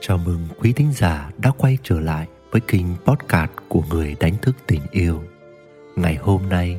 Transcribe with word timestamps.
Chào 0.00 0.18
mừng 0.18 0.40
quý 0.60 0.72
thính 0.72 0.92
giả 0.92 1.30
đã 1.38 1.50
quay 1.58 1.78
trở 1.82 2.00
lại 2.00 2.26
với 2.50 2.60
kênh 2.60 2.86
podcast 3.04 3.50
của 3.68 3.82
người 3.90 4.16
đánh 4.20 4.34
thức 4.42 4.56
tình 4.66 4.80
yêu. 4.90 5.22
Ngày 5.96 6.16
hôm 6.16 6.48
nay 6.48 6.78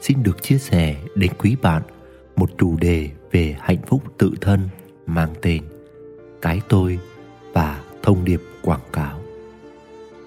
xin 0.00 0.22
được 0.22 0.42
chia 0.42 0.58
sẻ 0.58 0.96
đến 1.14 1.32
quý 1.38 1.56
bạn 1.62 1.82
một 2.36 2.50
chủ 2.58 2.76
đề 2.80 3.08
về 3.32 3.56
hạnh 3.60 3.82
phúc 3.86 4.02
tự 4.18 4.34
thân 4.40 4.68
mang 5.06 5.34
tên 5.42 5.62
Cái 6.42 6.60
tôi 6.68 6.98
và 7.52 7.80
thông 8.02 8.24
điệp 8.24 8.40
quảng 8.62 8.88
cáo. 8.92 9.20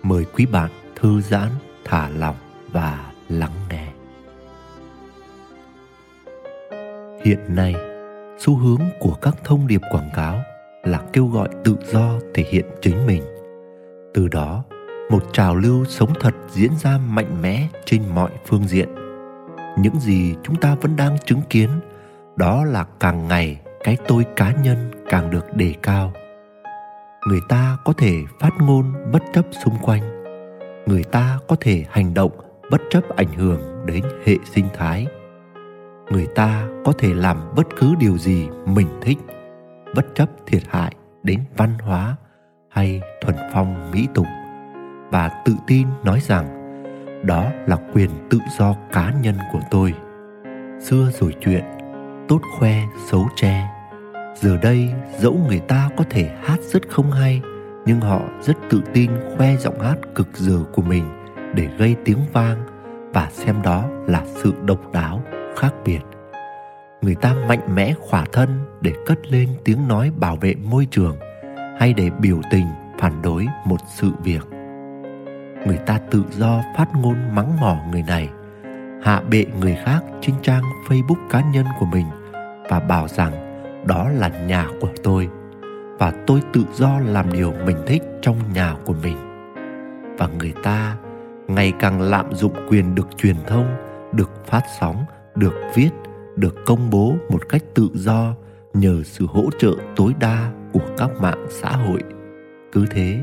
Mời 0.04 0.26
quý 0.26 0.46
bạn 0.46 0.72
thư 0.96 1.22
giãn, 1.22 1.50
thả 1.86 2.10
lỏng 2.10 2.38
và 2.72 3.12
lắng 3.30 3.54
nghe. 3.70 3.88
Hiện 7.26 7.40
nay, 7.56 7.76
xu 8.40 8.56
hướng 8.56 8.82
của 9.00 9.14
các 9.22 9.36
thông 9.44 9.68
điệp 9.68 9.82
quảng 9.92 10.10
cáo 10.16 10.44
là 10.87 11.01
kêu 11.14 11.27
gọi 11.27 11.50
tự 11.64 11.75
do 11.91 12.19
thể 12.33 12.43
hiện 12.50 12.65
chính 12.82 13.05
mình. 13.07 13.23
Từ 14.14 14.27
đó, 14.27 14.64
một 15.10 15.33
trào 15.33 15.55
lưu 15.55 15.86
sống 15.86 16.13
thật 16.19 16.36
diễn 16.50 16.71
ra 16.83 16.97
mạnh 16.97 17.41
mẽ 17.41 17.68
trên 17.86 18.01
mọi 18.15 18.32
phương 18.46 18.68
diện. 18.68 18.89
Những 19.77 20.00
gì 20.00 20.36
chúng 20.43 20.55
ta 20.55 20.75
vẫn 20.82 20.96
đang 20.96 21.18
chứng 21.25 21.41
kiến, 21.50 21.69
đó 22.36 22.65
là 22.65 22.86
càng 23.00 23.27
ngày 23.27 23.61
cái 23.83 23.97
tôi 24.07 24.25
cá 24.36 24.51
nhân 24.51 24.91
càng 25.10 25.32
được 25.32 25.55
đề 25.55 25.73
cao. 25.82 26.13
Người 27.27 27.39
ta 27.49 27.77
có 27.85 27.93
thể 27.93 28.13
phát 28.39 28.54
ngôn 28.60 28.93
bất 29.11 29.24
chấp 29.33 29.46
xung 29.63 29.75
quanh. 29.82 30.24
Người 30.85 31.04
ta 31.04 31.39
có 31.47 31.55
thể 31.60 31.85
hành 31.89 32.13
động 32.13 32.31
bất 32.72 32.81
chấp 32.89 33.16
ảnh 33.16 33.33
hưởng 33.33 33.85
đến 33.85 34.03
hệ 34.25 34.35
sinh 34.53 34.66
thái. 34.73 35.08
Người 36.11 36.27
ta 36.35 36.67
có 36.85 36.91
thể 36.91 37.13
làm 37.13 37.38
bất 37.55 37.67
cứ 37.80 37.95
điều 37.99 38.17
gì 38.17 38.47
mình 38.66 38.88
thích 39.02 39.17
bất 39.95 40.05
chấp 40.16 40.30
thiệt 40.47 40.61
hại 40.69 40.95
đến 41.23 41.39
văn 41.58 41.69
hóa 41.80 42.16
hay 42.69 43.02
thuần 43.21 43.35
phong 43.53 43.91
mỹ 43.91 44.07
tục. 44.13 44.27
Và 45.11 45.44
tự 45.45 45.53
tin 45.67 45.88
nói 46.03 46.19
rằng, 46.21 46.57
đó 47.25 47.45
là 47.66 47.77
quyền 47.94 48.09
tự 48.29 48.39
do 48.57 48.75
cá 48.91 49.13
nhân 49.21 49.35
của 49.52 49.61
tôi. 49.71 49.94
Xưa 50.81 51.11
rồi 51.19 51.35
chuyện, 51.41 51.63
tốt 52.27 52.41
khoe, 52.59 52.73
xấu 53.11 53.27
che. 53.35 53.67
Giờ 54.35 54.57
đây, 54.61 54.89
dẫu 55.17 55.39
người 55.47 55.59
ta 55.59 55.89
có 55.97 56.03
thể 56.09 56.29
hát 56.44 56.59
rất 56.61 56.89
không 56.89 57.11
hay, 57.11 57.41
nhưng 57.85 58.01
họ 58.01 58.22
rất 58.41 58.57
tự 58.69 58.81
tin 58.94 59.11
khoe 59.38 59.55
giọng 59.55 59.79
hát 59.79 59.95
cực 60.16 60.38
dở 60.38 60.59
của 60.73 60.81
mình 60.81 61.03
để 61.55 61.67
gây 61.77 61.95
tiếng 62.05 62.19
vang 62.33 62.57
và 63.13 63.29
xem 63.31 63.61
đó 63.63 63.85
là 64.07 64.23
sự 64.25 64.53
độc 64.66 64.91
đáo 64.94 65.22
khác 65.55 65.73
biệt 65.85 65.99
người 67.08 67.16
ta 67.16 67.36
mạnh 67.47 67.75
mẽ 67.75 67.94
khỏa 68.00 68.25
thân 68.33 68.50
để 68.81 68.94
cất 69.05 69.31
lên 69.31 69.50
tiếng 69.63 69.88
nói 69.88 70.11
bảo 70.19 70.36
vệ 70.36 70.55
môi 70.55 70.88
trường, 70.91 71.17
hay 71.80 71.94
để 71.94 72.09
biểu 72.19 72.41
tình 72.52 72.66
phản 73.00 73.22
đối 73.22 73.45
một 73.66 73.77
sự 73.95 74.11
việc. 74.23 74.41
Người 75.67 75.78
ta 75.85 76.00
tự 76.11 76.23
do 76.31 76.61
phát 76.78 76.85
ngôn 76.95 77.16
mắng 77.35 77.59
mỏ 77.59 77.78
người 77.91 78.03
này, 78.08 78.30
hạ 79.03 79.22
bệ 79.30 79.45
người 79.59 79.78
khác 79.85 80.03
trên 80.22 80.35
trang 80.41 80.63
facebook 80.88 81.30
cá 81.30 81.41
nhân 81.53 81.66
của 81.80 81.85
mình 81.85 82.05
và 82.69 82.80
bảo 82.80 83.08
rằng 83.08 83.33
đó 83.85 84.09
là 84.09 84.28
nhà 84.28 84.67
của 84.81 84.89
tôi 85.03 85.30
và 86.00 86.13
tôi 86.28 86.41
tự 86.53 86.63
do 86.73 87.00
làm 87.00 87.33
điều 87.33 87.53
mình 87.66 87.78
thích 87.88 88.03
trong 88.22 88.35
nhà 88.53 88.75
của 88.85 88.95
mình. 89.03 89.17
Và 90.17 90.28
người 90.39 90.53
ta 90.63 90.95
ngày 91.47 91.73
càng 91.80 92.02
lạm 92.02 92.33
dụng 92.33 92.53
quyền 92.69 92.95
được 92.95 93.08
truyền 93.17 93.35
thông, 93.47 93.67
được 94.11 94.45
phát 94.45 94.63
sóng, 94.80 95.05
được 95.35 95.53
viết 95.75 95.89
được 96.38 96.55
công 96.66 96.89
bố 96.89 97.16
một 97.30 97.49
cách 97.49 97.63
tự 97.73 97.89
do 97.93 98.35
nhờ 98.73 99.03
sự 99.03 99.25
hỗ 99.30 99.49
trợ 99.59 99.71
tối 99.95 100.13
đa 100.19 100.52
của 100.73 100.85
các 100.97 101.09
mạng 101.21 101.45
xã 101.49 101.69
hội. 101.69 102.03
Cứ 102.71 102.85
thế, 102.91 103.19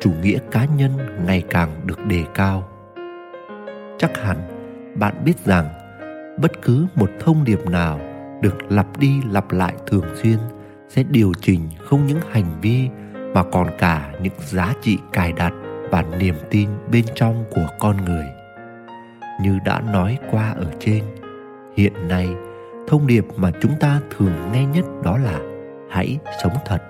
chủ 0.00 0.10
nghĩa 0.22 0.38
cá 0.50 0.64
nhân 0.64 0.92
ngày 1.26 1.42
càng 1.50 1.70
được 1.84 2.06
đề 2.06 2.24
cao. 2.34 2.68
Chắc 3.98 4.16
hẳn 4.16 4.36
bạn 4.98 5.14
biết 5.24 5.44
rằng 5.44 5.68
bất 6.40 6.62
cứ 6.62 6.86
một 6.94 7.10
thông 7.20 7.44
điệp 7.44 7.70
nào 7.70 8.00
được 8.42 8.72
lặp 8.72 8.98
đi 8.98 9.20
lặp 9.30 9.52
lại 9.52 9.74
thường 9.86 10.04
xuyên 10.22 10.38
sẽ 10.88 11.02
điều 11.10 11.32
chỉnh 11.40 11.60
không 11.78 12.06
những 12.06 12.20
hành 12.30 12.60
vi 12.62 12.88
mà 13.34 13.42
còn 13.52 13.66
cả 13.78 14.12
những 14.22 14.32
giá 14.46 14.74
trị 14.82 14.98
cài 15.12 15.32
đặt 15.32 15.52
và 15.90 16.04
niềm 16.18 16.34
tin 16.50 16.68
bên 16.92 17.04
trong 17.14 17.44
của 17.50 17.66
con 17.78 18.04
người. 18.04 18.26
Như 19.42 19.58
đã 19.64 19.80
nói 19.80 20.18
qua 20.30 20.50
ở 20.50 20.72
trên 20.80 21.04
hiện 21.76 22.08
nay, 22.08 22.28
thông 22.88 23.06
điệp 23.06 23.26
mà 23.36 23.50
chúng 23.62 23.72
ta 23.80 24.00
thường 24.16 24.52
nghe 24.52 24.66
nhất 24.66 24.84
đó 25.04 25.18
là 25.18 25.40
hãy 25.90 26.18
sống 26.42 26.52
thật. 26.66 26.82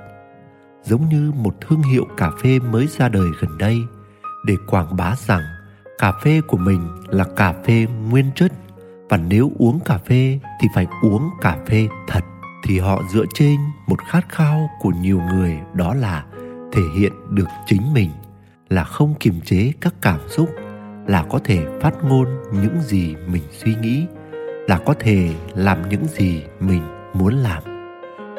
Giống 0.83 1.09
như 1.09 1.33
một 1.37 1.55
thương 1.61 1.83
hiệu 1.83 2.05
cà 2.17 2.31
phê 2.43 2.59
mới 2.59 2.87
ra 2.87 3.09
đời 3.09 3.27
gần 3.41 3.59
đây, 3.59 3.79
để 4.47 4.55
quảng 4.67 4.97
bá 4.97 5.15
rằng 5.27 5.43
cà 5.99 6.13
phê 6.13 6.41
của 6.49 6.57
mình 6.57 6.89
là 7.09 7.25
cà 7.37 7.55
phê 7.65 7.87
nguyên 8.11 8.31
chất 8.35 8.53
và 9.09 9.17
nếu 9.17 9.53
uống 9.59 9.81
cà 9.81 9.99
phê 9.99 10.41
thì 10.61 10.69
phải 10.75 10.87
uống 11.03 11.31
cà 11.41 11.59
phê 11.67 11.89
thật, 12.09 12.25
thì 12.65 12.79
họ 12.79 13.03
dựa 13.13 13.25
trên 13.35 13.57
một 13.87 13.99
khát 14.09 14.29
khao 14.29 14.71
của 14.81 14.91
nhiều 15.01 15.21
người 15.33 15.59
đó 15.75 15.95
là 15.95 16.25
thể 16.73 16.83
hiện 16.99 17.13
được 17.31 17.49
chính 17.67 17.95
mình, 17.95 18.11
là 18.69 18.85
không 18.85 19.15
kiềm 19.21 19.41
chế 19.45 19.73
các 19.81 19.95
cảm 20.03 20.21
xúc, 20.29 20.51
là 21.07 21.23
có 21.31 21.39
thể 21.45 21.67
phát 21.81 22.05
ngôn 22.05 22.27
những 22.53 22.81
gì 22.81 23.15
mình 23.29 23.43
suy 23.51 23.75
nghĩ 23.75 24.07
là 24.67 24.79
có 24.79 24.95
thể 24.99 25.29
làm 25.55 25.89
những 25.89 26.05
gì 26.07 26.43
mình 26.61 26.83
muốn 27.13 27.35
làm, 27.35 27.63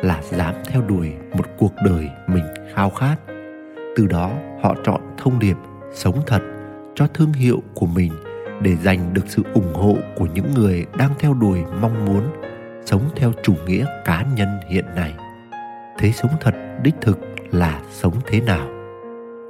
là 0.04 0.22
dám 0.30 0.56
theo 0.68 0.82
đuổi 0.82 1.14
một 1.38 1.46
cuộc 1.58 1.74
đời 1.86 2.10
mình 2.28 2.44
khao 2.74 2.90
khát. 2.90 3.16
Từ 3.96 4.08
đó, 4.08 4.32
họ 4.62 4.76
chọn 4.84 5.02
thông 5.18 5.40
điệp 5.40 5.58
sống 5.94 6.22
thật 6.28 6.42
cho 6.96 7.08
thương 7.08 7.34
hiệu 7.34 7.64
của 7.74 7.86
mình 7.86 8.12
để 8.62 8.76
giành 8.76 9.14
được 9.14 9.22
sự 9.28 9.44
ủng 9.54 9.74
hộ 9.74 9.96
của 10.16 10.26
những 10.34 10.54
người 10.54 10.86
đang 10.98 11.12
theo 11.20 11.34
đuổi 11.34 11.60
mong 11.82 12.06
muốn 12.06 12.24
sống 12.86 13.02
theo 13.16 13.32
chủ 13.44 13.54
nghĩa 13.68 13.86
cá 14.06 14.26
nhân 14.36 14.60
hiện 14.70 14.86
nay. 14.96 15.14
Thế 16.00 16.12
sống 16.12 16.32
thật 16.42 16.56
đích 16.84 16.96
thực 17.02 17.20
là 17.52 17.82
sống 17.92 18.14
thế 18.28 18.42
nào? 18.42 18.68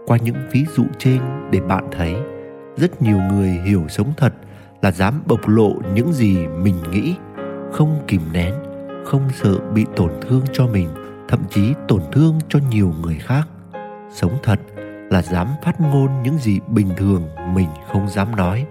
Qua 0.08 0.18
những 0.18 0.36
ví 0.52 0.66
dụ 0.76 0.84
trên 0.98 1.20
để 1.52 1.60
bạn 1.60 1.88
thấy 1.92 2.16
rất 2.78 3.02
nhiều 3.02 3.18
người 3.18 3.50
hiểu 3.50 3.86
sống 3.90 4.14
thật 4.18 4.34
là 4.82 4.92
dám 4.92 5.22
bộc 5.28 5.48
lộ 5.48 5.74
những 5.94 6.14
gì 6.14 6.48
mình 6.48 6.76
nghĩ, 6.92 7.16
không 7.72 8.00
kìm 8.08 8.22
nén, 8.34 8.54
không 9.06 9.22
sợ 9.34 9.60
bị 9.74 9.86
tổn 9.96 10.12
thương 10.22 10.42
cho 10.54 10.68
mình, 10.68 10.88
thậm 11.28 11.40
chí 11.50 11.74
tổn 11.88 12.02
thương 12.12 12.40
cho 12.50 12.60
nhiều 12.72 12.94
người 13.02 13.16
khác. 13.20 13.48
Sống 14.12 14.38
thật 14.44 14.60
là 15.10 15.22
dám 15.22 15.48
phát 15.64 15.82
ngôn 15.82 16.10
những 16.24 16.38
gì 16.38 16.60
bình 16.68 16.90
thường 16.98 17.24
mình 17.54 17.70
không 17.92 18.10
dám 18.10 18.36
nói. 18.36 18.66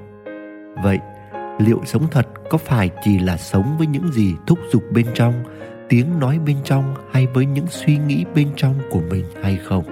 Vậy, 0.83 0.99
liệu 1.59 1.81
sống 1.85 2.07
thật 2.11 2.27
có 2.51 2.59
phải 2.59 2.91
chỉ 3.05 3.19
là 3.19 3.37
sống 3.37 3.75
với 3.79 3.87
những 3.87 4.13
gì 4.13 4.35
thúc 4.47 4.59
giục 4.73 4.83
bên 4.93 5.07
trong, 5.15 5.35
tiếng 5.89 6.19
nói 6.21 6.39
bên 6.47 6.57
trong 6.65 6.95
hay 7.13 7.27
với 7.27 7.47
những 7.47 7.67
suy 7.69 7.99
nghĩ 7.99 8.25
bên 8.35 8.49
trong 8.57 8.75
của 8.91 9.01
mình 9.11 9.25
hay 9.43 9.59
không? 9.65 9.85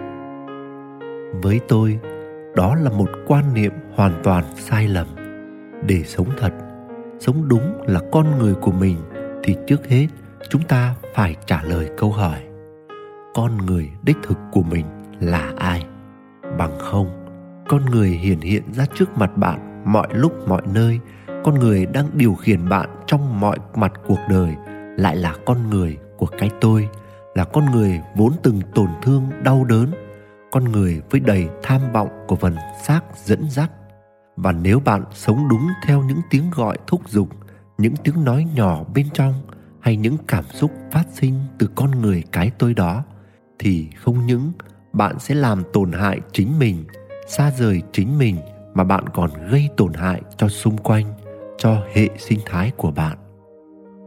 Với 1.43 1.61
tôi, 1.69 1.99
đó 2.57 2.75
là 2.75 2.91
một 2.91 3.11
quan 3.27 3.55
niệm 3.55 3.73
hoàn 3.95 4.13
toàn 4.23 4.45
sai 4.57 4.89
lầm 4.89 5.07
để 5.87 6.03
sống 6.05 6.29
thật. 6.39 6.53
Sống 7.21 7.49
đúng 7.49 7.83
là 7.87 8.01
con 8.13 8.39
người 8.39 8.55
của 8.55 8.73
mình 8.73 8.97
thì 9.43 9.57
trước 9.67 9.87
hết 9.89 10.07
chúng 10.51 10.63
ta 10.63 10.95
phải 11.15 11.37
trả 11.47 11.63
lời 11.63 11.91
câu 11.99 12.13
hỏi, 12.13 12.39
con 13.35 13.57
người 13.57 13.91
đích 14.03 14.17
thực 14.23 14.39
của 14.53 14.63
mình 14.63 14.87
là 15.21 15.53
ai? 15.57 15.87
Bằng 16.59 16.79
không, 16.79 17.27
con 17.69 17.85
người 17.85 18.09
hiển 18.09 18.41
hiện 18.41 18.63
ra 18.73 18.87
trước 18.95 19.19
mặt 19.19 19.37
bạn 19.37 19.83
mọi 19.93 20.09
lúc 20.11 20.49
mọi 20.49 20.63
nơi. 20.75 21.01
Con 21.45 21.55
người 21.55 21.87
đang 21.87 22.07
điều 22.15 22.35
khiển 22.35 22.69
bạn 22.69 22.89
trong 23.07 23.41
mọi 23.41 23.59
mặt 23.75 23.93
cuộc 24.07 24.19
đời 24.31 24.55
lại 24.97 25.17
là 25.17 25.35
con 25.47 25.71
người 25.71 25.99
của 26.17 26.27
cái 26.39 26.51
tôi, 26.61 26.89
là 27.35 27.45
con 27.45 27.65
người 27.73 28.01
vốn 28.15 28.33
từng 28.43 28.61
tổn 28.75 28.89
thương, 29.03 29.23
đau 29.43 29.65
đớn. 29.65 29.91
Con 30.53 30.65
người 30.65 31.03
với 31.11 31.21
đầy 31.21 31.49
tham 31.63 31.81
vọng 31.93 32.09
của 32.27 32.37
phần 32.37 32.57
xác 32.83 33.01
dẫn 33.25 33.51
dắt 33.51 33.71
và 34.37 34.53
nếu 34.53 34.81
bạn 34.81 35.05
sống 35.13 35.49
đúng 35.49 35.69
theo 35.87 36.03
những 36.03 36.21
tiếng 36.31 36.51
gọi 36.51 36.79
thúc 36.87 37.09
giục, 37.09 37.29
những 37.79 37.95
tiếng 38.05 38.25
nói 38.25 38.47
nhỏ 38.55 38.85
bên 38.95 39.07
trong, 39.15 39.35
hay 39.81 39.97
những 39.97 40.17
cảm 40.29 40.45
xúc 40.45 40.71
phát 40.91 41.05
sinh 41.13 41.35
từ 41.59 41.71
con 41.75 41.91
người 41.91 42.23
cái 42.33 42.51
tôi 42.59 42.75
đó, 42.75 43.05
thì 43.59 43.89
không 43.97 44.27
những 44.27 44.53
bạn 44.93 45.19
sẽ 45.19 45.35
làm 45.35 45.63
tổn 45.73 45.93
hại 45.93 46.21
chính 46.33 46.59
mình, 46.59 46.85
xa 47.27 47.51
rời 47.51 47.83
chính 47.93 48.19
mình, 48.19 48.37
mà 48.75 48.85
bạn 48.85 49.09
còn 49.09 49.31
gây 49.51 49.69
tổn 49.77 49.93
hại 49.95 50.23
cho 50.37 50.49
xung 50.49 50.79
quanh, 50.79 51.15
cho 51.59 51.83
hệ 51.95 52.09
sinh 52.19 52.41
thái 52.47 52.73
của 52.77 52.91
bạn. 52.91 53.19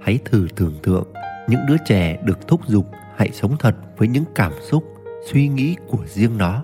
Hãy 0.01 0.19
thử 0.25 0.47
tưởng 0.55 0.73
tượng 0.83 1.07
những 1.49 1.65
đứa 1.67 1.77
trẻ 1.85 2.19
được 2.23 2.47
thúc 2.47 2.67
giục 2.67 2.91
hãy 3.15 3.29
sống 3.33 3.55
thật 3.59 3.75
với 3.97 4.07
những 4.07 4.23
cảm 4.35 4.51
xúc, 4.61 4.83
suy 5.31 5.47
nghĩ 5.47 5.75
của 5.87 6.05
riêng 6.05 6.37
nó. 6.37 6.63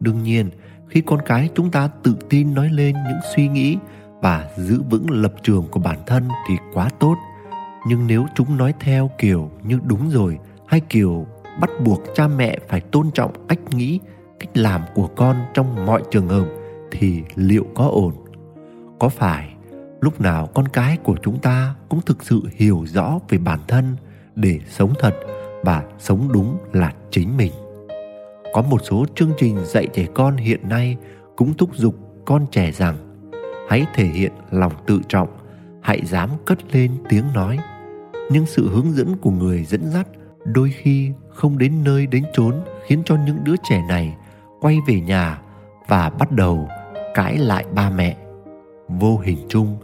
Đương 0.00 0.22
nhiên 0.22 0.50
khi 0.90 1.00
con 1.00 1.20
cái 1.26 1.48
chúng 1.54 1.70
ta 1.70 1.88
tự 2.02 2.16
tin 2.30 2.54
nói 2.54 2.68
lên 2.68 2.94
những 2.94 3.20
suy 3.36 3.48
nghĩ 3.48 3.76
và 4.20 4.48
giữ 4.56 4.82
vững 4.90 5.10
lập 5.10 5.32
trường 5.42 5.68
của 5.70 5.80
bản 5.80 5.98
thân 6.06 6.28
thì 6.48 6.54
quá 6.74 6.90
tốt. 6.98 7.16
Nhưng 7.86 8.06
nếu 8.06 8.26
chúng 8.34 8.56
nói 8.56 8.74
theo 8.80 9.10
kiểu 9.18 9.50
như 9.62 9.78
đúng 9.84 10.10
rồi 10.10 10.38
hay 10.66 10.80
kiểu 10.80 11.26
bắt 11.60 11.70
buộc 11.84 12.02
cha 12.14 12.28
mẹ 12.28 12.58
phải 12.68 12.80
tôn 12.80 13.10
trọng 13.10 13.46
cách 13.48 13.58
nghĩ, 13.70 14.00
cách 14.40 14.56
làm 14.56 14.80
của 14.94 15.06
con 15.06 15.36
trong 15.54 15.86
mọi 15.86 16.02
trường 16.10 16.28
hợp 16.28 16.46
thì 16.90 17.22
liệu 17.34 17.66
có 17.74 17.84
ổn? 17.84 18.14
Có 18.98 19.08
phải 19.08 19.54
lúc 20.00 20.20
nào 20.20 20.46
con 20.46 20.68
cái 20.68 20.96
của 20.96 21.16
chúng 21.22 21.38
ta 21.38 21.74
cũng 21.88 22.00
thực 22.00 22.24
sự 22.24 22.42
hiểu 22.56 22.84
rõ 22.86 23.18
về 23.28 23.38
bản 23.38 23.60
thân 23.68 23.96
để 24.34 24.60
sống 24.68 24.92
thật 24.98 25.14
và 25.62 25.82
sống 25.98 26.28
đúng 26.32 26.58
là 26.72 26.92
chính 27.10 27.36
mình? 27.36 27.52
Có 28.52 28.62
một 28.62 28.80
số 28.84 29.04
chương 29.14 29.32
trình 29.38 29.56
dạy 29.64 29.86
trẻ 29.92 30.06
con 30.14 30.36
hiện 30.36 30.68
nay 30.68 30.96
cũng 31.36 31.54
thúc 31.54 31.76
giục 31.76 31.94
con 32.24 32.46
trẻ 32.50 32.72
rằng 32.72 32.96
hãy 33.68 33.86
thể 33.94 34.04
hiện 34.04 34.32
lòng 34.50 34.72
tự 34.86 35.00
trọng, 35.08 35.28
hãy 35.82 36.00
dám 36.04 36.30
cất 36.44 36.74
lên 36.74 36.90
tiếng 37.08 37.24
nói. 37.34 37.58
Nhưng 38.30 38.46
sự 38.46 38.68
hướng 38.68 38.92
dẫn 38.92 39.16
của 39.16 39.30
người 39.30 39.64
dẫn 39.64 39.90
dắt 39.90 40.06
đôi 40.44 40.70
khi 40.70 41.12
không 41.28 41.58
đến 41.58 41.84
nơi 41.84 42.06
đến 42.06 42.24
chốn, 42.32 42.54
khiến 42.86 43.02
cho 43.04 43.16
những 43.26 43.44
đứa 43.44 43.54
trẻ 43.62 43.82
này 43.88 44.16
quay 44.60 44.78
về 44.86 45.00
nhà 45.00 45.38
và 45.88 46.10
bắt 46.10 46.32
đầu 46.32 46.68
cãi 47.14 47.38
lại 47.38 47.64
ba 47.74 47.90
mẹ. 47.90 48.16
Vô 48.88 49.18
hình 49.18 49.38
chung, 49.48 49.76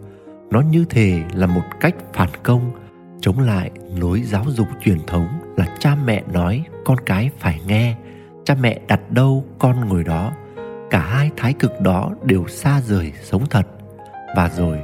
nó 0.51 0.61
như 0.61 0.85
thể 0.91 1.23
là 1.35 1.47
một 1.47 1.65
cách 1.81 1.95
phản 2.13 2.31
công, 2.43 2.71
chống 3.21 3.41
lại 3.41 3.71
lối 3.97 4.21
giáo 4.21 4.45
dục 4.49 4.69
truyền 4.85 4.99
thống 5.07 5.29
là 5.57 5.77
cha 5.79 5.97
mẹ 6.05 6.23
nói 6.33 6.65
con 6.85 6.97
cái 7.07 7.31
phải 7.39 7.61
nghe 7.67 7.97
cha 8.47 8.55
mẹ 8.61 8.81
đặt 8.89 9.11
đâu 9.11 9.45
con 9.59 9.89
ngồi 9.89 10.05
đó. 10.05 10.33
Cả 10.91 10.99
hai 10.99 11.31
thái 11.37 11.53
cực 11.53 11.81
đó 11.81 12.11
đều 12.23 12.49
xa 12.49 12.81
rời 12.81 13.13
sống 13.23 13.47
thật. 13.51 13.67
Và 14.37 14.51
rồi, 14.57 14.79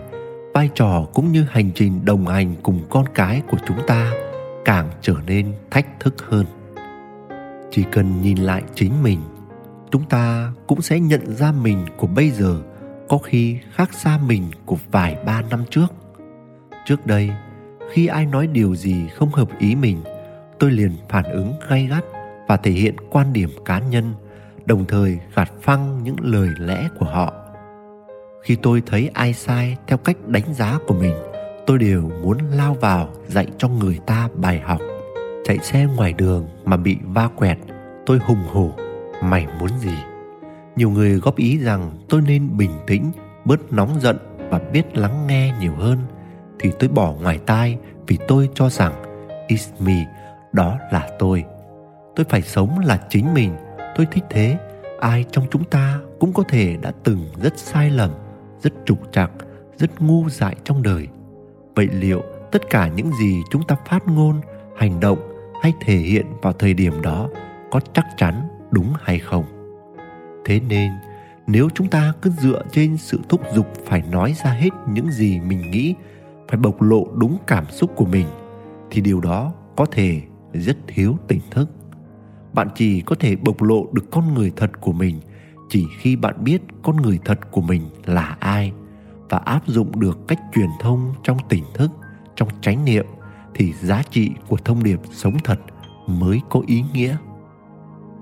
vai 0.55 0.71
trò 0.75 1.07
cũng 1.15 1.33
như 1.33 1.45
hành 1.51 1.71
trình 1.75 2.05
đồng 2.05 2.27
hành 2.27 2.55
cùng 2.63 2.81
con 2.91 3.05
cái 3.15 3.43
của 3.51 3.57
chúng 3.67 3.77
ta 3.87 4.13
càng 4.65 4.91
trở 5.01 5.15
nên 5.27 5.53
thách 5.71 6.01
thức 6.01 6.15
hơn. 6.29 6.47
Chỉ 7.71 7.85
cần 7.93 8.23
nhìn 8.23 8.39
lại 8.39 8.63
chính 8.75 9.03
mình, 9.03 9.21
chúng 9.91 10.05
ta 10.05 10.53
cũng 10.67 10.83
sẽ 10.83 11.01
nhận 11.01 11.37
ra 11.37 11.53
mình 11.53 11.87
của 11.97 12.07
bây 12.07 12.31
giờ 12.31 12.63
có 13.09 13.19
khi 13.19 13.59
khác 13.73 13.91
xa 13.93 14.19
mình 14.27 14.43
của 14.67 14.77
vài 14.91 15.17
ba 15.27 15.43
năm 15.51 15.65
trước. 15.71 15.87
Trước 16.87 17.07
đây, 17.07 17.31
khi 17.93 18.07
ai 18.07 18.27
nói 18.27 18.47
điều 18.47 18.75
gì 18.75 19.09
không 19.09 19.33
hợp 19.33 19.59
ý 19.59 19.75
mình, 19.75 20.03
tôi 20.59 20.71
liền 20.71 20.93
phản 21.09 21.25
ứng 21.25 21.53
gay 21.69 21.87
gắt 21.87 22.05
và 22.49 22.57
thể 22.57 22.71
hiện 22.71 22.97
quan 23.11 23.33
điểm 23.33 23.51
cá 23.65 23.79
nhân, 23.79 24.15
đồng 24.65 24.85
thời 24.85 25.19
gạt 25.35 25.53
phăng 25.61 26.03
những 26.03 26.17
lời 26.21 26.49
lẽ 26.59 26.89
của 26.99 27.07
họ. 27.07 27.33
Khi 28.43 28.57
tôi 28.63 28.83
thấy 28.87 29.11
ai 29.15 29.33
sai 29.33 29.77
theo 29.87 29.99
cách 29.99 30.17
đánh 30.27 30.55
giá 30.55 30.79
của 30.87 30.95
mình, 30.95 31.15
tôi 31.67 31.79
đều 31.79 32.11
muốn 32.23 32.39
lao 32.57 32.75
vào 32.75 33.09
dạy 33.27 33.47
cho 33.59 33.69
người 33.69 33.99
ta 34.07 34.29
bài 34.35 34.61
học. 34.65 34.81
Chạy 35.45 35.59
xe 35.59 35.87
ngoài 35.97 36.13
đường 36.13 36.49
mà 36.65 36.77
bị 36.77 36.97
va 37.05 37.29
quẹt, 37.37 37.59
tôi 38.07 38.19
hùng 38.19 38.43
hổ, 38.53 38.71
mày 39.23 39.47
muốn 39.61 39.71
gì? 39.79 39.97
Nhiều 40.77 40.91
người 40.91 41.11
góp 41.11 41.37
ý 41.37 41.59
rằng 41.59 41.91
tôi 42.09 42.21
nên 42.27 42.57
bình 42.57 42.71
tĩnh, 42.87 43.11
bớt 43.45 43.73
nóng 43.73 44.01
giận 44.01 44.17
và 44.51 44.61
biết 44.73 44.99
lắng 44.99 45.27
nghe 45.27 45.55
nhiều 45.61 45.75
hơn, 45.75 45.99
thì 46.61 46.71
tôi 46.79 46.89
bỏ 46.89 47.13
ngoài 47.13 47.39
tai 47.47 47.79
vì 48.07 48.19
tôi 48.29 48.49
cho 48.55 48.69
rằng, 48.69 48.93
it's 49.49 49.87
me, 49.87 50.07
đó 50.53 50.79
là 50.93 51.09
tôi 51.19 51.45
tôi 52.17 52.27
phải 52.29 52.43
sống 52.43 52.79
là 52.79 53.07
chính 53.09 53.35
mình. 53.35 53.53
Tôi 53.97 54.07
thích 54.13 54.25
thế. 54.31 54.59
Ai 55.01 55.25
trong 55.31 55.45
chúng 55.51 55.65
ta 55.65 56.01
cũng 56.21 56.33
có 56.33 56.43
thể 56.49 56.77
đã 56.83 56.93
từng 57.05 57.27
rất 57.43 57.59
sai 57.59 57.91
lầm, 57.91 58.11
rất 58.63 58.73
trục 58.87 59.13
trặc, 59.13 59.31
rất 59.79 60.03
ngu 60.03 60.29
dại 60.29 60.57
trong 60.65 60.83
đời. 60.83 61.09
Vậy 61.75 61.89
liệu 61.93 62.23
tất 62.53 62.71
cả 62.71 62.89
những 62.89 63.11
gì 63.21 63.43
chúng 63.51 63.63
ta 63.67 63.77
phát 63.87 64.07
ngôn, 64.07 64.41
hành 64.77 65.01
động 65.01 65.19
hay 65.63 65.73
thể 65.81 65.97
hiện 65.97 66.27
vào 66.43 66.53
thời 66.53 66.75
điểm 66.75 67.03
đó 67.03 67.29
có 67.71 67.81
chắc 67.93 68.07
chắn 68.17 68.49
đúng 68.71 68.93
hay 69.03 69.19
không? 69.19 69.45
Thế 70.45 70.61
nên, 70.69 70.93
nếu 71.47 71.69
chúng 71.75 71.89
ta 71.89 72.13
cứ 72.23 72.31
dựa 72.31 72.63
trên 72.73 72.97
sự 72.97 73.21
thúc 73.29 73.41
giục 73.55 73.67
phải 73.85 74.03
nói 74.11 74.35
ra 74.45 74.51
hết 74.51 74.71
những 74.89 75.11
gì 75.11 75.41
mình 75.41 75.71
nghĩ, 75.71 75.95
phải 76.49 76.59
bộc 76.59 76.83
lộ 76.83 77.07
đúng 77.15 77.39
cảm 77.47 77.65
xúc 77.71 77.91
của 77.97 78.05
mình, 78.05 78.27
thì 78.91 79.01
điều 79.01 79.21
đó 79.21 79.53
có 79.77 79.87
thể 79.87 80.21
rất 80.53 80.77
thiếu 80.87 81.17
tỉnh 81.29 81.41
thức 81.51 81.69
bạn 82.53 82.69
chỉ 82.75 83.01
có 83.01 83.17
thể 83.21 83.37
bộc 83.37 83.63
lộ 83.63 83.87
được 83.93 84.11
con 84.11 84.35
người 84.35 84.53
thật 84.57 84.81
của 84.81 84.93
mình, 84.93 85.21
chỉ 85.69 85.87
khi 85.99 86.17
bạn 86.17 86.45
biết 86.45 86.63
con 86.83 86.97
người 86.97 87.19
thật 87.25 87.51
của 87.51 87.61
mình 87.61 87.83
là 88.05 88.37
ai 88.41 88.73
và 89.31 89.39
áp 89.39 89.67
dụng 89.67 90.01
được 90.01 90.19
cách 90.29 90.41
truyền 90.55 90.69
thông 90.81 91.15
trong 91.23 91.39
tỉnh 91.49 91.65
thức, 91.75 91.91
trong 92.37 92.49
chánh 92.61 92.85
niệm 92.85 93.07
thì 93.55 93.73
giá 93.73 94.03
trị 94.11 94.31
của 94.49 94.57
thông 94.57 94.83
điệp 94.83 95.01
sống 95.13 95.37
thật 95.45 95.61
mới 96.07 96.41
có 96.51 96.61
ý 96.67 96.85
nghĩa. 96.93 97.17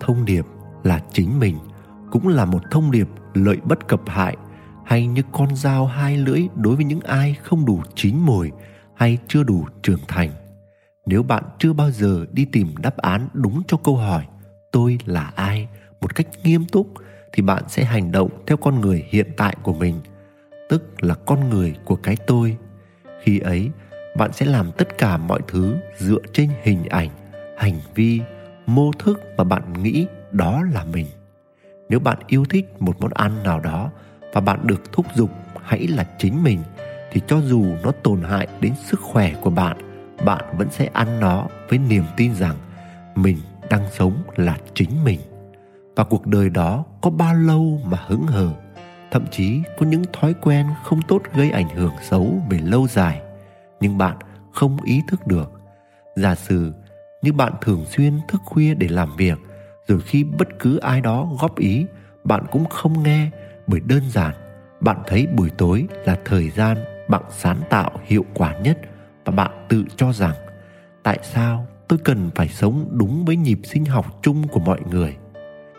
Thông 0.00 0.24
điệp 0.24 0.46
là 0.82 1.00
chính 1.12 1.38
mình 1.40 1.58
cũng 2.10 2.28
là 2.28 2.44
một 2.44 2.60
thông 2.70 2.90
điệp 2.90 3.08
lợi 3.34 3.56
bất 3.64 3.88
cập 3.88 4.00
hại 4.06 4.36
hay 4.84 5.06
như 5.06 5.22
con 5.32 5.56
dao 5.56 5.86
hai 5.86 6.16
lưỡi 6.16 6.48
đối 6.56 6.76
với 6.76 6.84
những 6.84 7.00
ai 7.00 7.36
không 7.42 7.66
đủ 7.66 7.80
chín 7.94 8.18
mồi 8.18 8.52
hay 8.94 9.18
chưa 9.28 9.42
đủ 9.42 9.66
trưởng 9.82 10.00
thành 10.08 10.30
nếu 11.10 11.22
bạn 11.22 11.42
chưa 11.58 11.72
bao 11.72 11.90
giờ 11.90 12.26
đi 12.32 12.44
tìm 12.44 12.74
đáp 12.82 12.96
án 12.96 13.28
đúng 13.32 13.62
cho 13.68 13.76
câu 13.76 13.96
hỏi, 13.96 14.26
tôi 14.72 14.98
là 15.04 15.32
ai? 15.36 15.68
một 16.00 16.14
cách 16.14 16.26
nghiêm 16.44 16.64
túc, 16.64 16.86
thì 17.32 17.42
bạn 17.42 17.62
sẽ 17.68 17.84
hành 17.84 18.12
động 18.12 18.30
theo 18.46 18.56
con 18.56 18.80
người 18.80 19.04
hiện 19.08 19.26
tại 19.36 19.56
của 19.62 19.72
mình, 19.72 20.00
tức 20.68 21.04
là 21.04 21.14
con 21.14 21.50
người 21.50 21.74
của 21.84 21.96
cái 21.96 22.16
tôi. 22.26 22.56
Khi 23.22 23.38
ấy, 23.38 23.70
bạn 24.16 24.32
sẽ 24.32 24.46
làm 24.46 24.72
tất 24.72 24.98
cả 24.98 25.16
mọi 25.16 25.40
thứ 25.48 25.76
dựa 25.98 26.18
trên 26.32 26.50
hình 26.62 26.84
ảnh, 26.84 27.08
hành 27.56 27.80
vi, 27.94 28.20
mô 28.66 28.92
thức 28.98 29.20
mà 29.36 29.44
bạn 29.44 29.82
nghĩ 29.82 30.06
đó 30.32 30.62
là 30.72 30.84
mình. 30.84 31.06
Nếu 31.88 32.00
bạn 32.00 32.18
yêu 32.26 32.44
thích 32.44 32.82
một 32.82 33.00
món 33.00 33.10
ăn 33.14 33.42
nào 33.42 33.60
đó 33.60 33.90
và 34.32 34.40
bạn 34.40 34.66
được 34.66 34.92
thúc 34.92 35.06
giục 35.14 35.30
hãy 35.62 35.86
là 35.86 36.04
chính 36.18 36.42
mình, 36.42 36.62
thì 37.12 37.20
cho 37.26 37.40
dù 37.40 37.64
nó 37.82 37.92
tổn 38.02 38.22
hại 38.22 38.48
đến 38.60 38.72
sức 38.84 39.00
khỏe 39.00 39.34
của 39.42 39.50
bạn 39.50 39.89
bạn 40.24 40.44
vẫn 40.58 40.68
sẽ 40.70 40.88
ăn 40.92 41.20
nó 41.20 41.46
với 41.68 41.78
niềm 41.78 42.04
tin 42.16 42.34
rằng 42.34 42.56
mình 43.14 43.38
đang 43.70 43.82
sống 43.92 44.12
là 44.36 44.56
chính 44.74 45.04
mình. 45.04 45.20
Và 45.96 46.04
cuộc 46.04 46.26
đời 46.26 46.50
đó 46.50 46.84
có 47.02 47.10
bao 47.10 47.34
lâu 47.34 47.80
mà 47.84 47.98
hững 48.06 48.26
hờ, 48.26 48.48
thậm 49.10 49.24
chí 49.30 49.62
có 49.78 49.86
những 49.86 50.02
thói 50.12 50.34
quen 50.40 50.66
không 50.84 51.02
tốt 51.02 51.22
gây 51.34 51.50
ảnh 51.50 51.68
hưởng 51.68 51.94
xấu 52.02 52.42
về 52.50 52.58
lâu 52.58 52.88
dài, 52.88 53.22
nhưng 53.80 53.98
bạn 53.98 54.16
không 54.52 54.76
ý 54.84 55.02
thức 55.08 55.26
được. 55.26 55.52
Giả 56.16 56.34
sử 56.34 56.72
như 57.22 57.32
bạn 57.32 57.52
thường 57.60 57.84
xuyên 57.84 58.20
thức 58.28 58.40
khuya 58.44 58.74
để 58.74 58.88
làm 58.88 59.16
việc, 59.16 59.38
rồi 59.88 60.00
khi 60.00 60.24
bất 60.24 60.48
cứ 60.58 60.78
ai 60.78 61.00
đó 61.00 61.28
góp 61.40 61.58
ý, 61.58 61.86
bạn 62.24 62.44
cũng 62.50 62.64
không 62.66 63.02
nghe, 63.02 63.30
bởi 63.66 63.80
đơn 63.80 64.02
giản 64.10 64.34
bạn 64.80 65.02
thấy 65.06 65.26
buổi 65.26 65.50
tối 65.50 65.86
là 66.04 66.16
thời 66.24 66.50
gian 66.50 66.76
bạn 67.08 67.22
sáng 67.30 67.60
tạo 67.70 67.90
hiệu 68.04 68.24
quả 68.34 68.58
nhất 68.58 68.78
và 69.24 69.32
bạn 69.32 69.66
tự 69.68 69.84
cho 69.96 70.12
rằng, 70.12 70.34
tại 71.02 71.18
sao 71.22 71.66
tôi 71.88 71.98
cần 72.04 72.30
phải 72.34 72.48
sống 72.48 72.88
đúng 72.90 73.24
với 73.24 73.36
nhịp 73.36 73.60
sinh 73.64 73.84
học 73.84 74.18
chung 74.22 74.48
của 74.48 74.60
mọi 74.60 74.80
người? 74.90 75.16